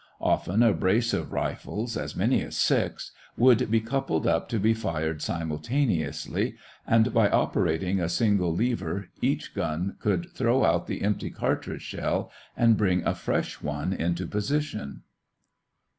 [0.19, 4.73] Often a brace of rifles, as many as six, would be coupled up to be
[4.73, 6.55] fired simultaneously,
[6.87, 12.31] and by operating a single lever each gun would throw out the empty cartridge shell
[12.57, 15.03] and bring a fresh one into position.